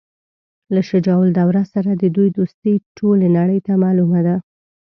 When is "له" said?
0.73-0.81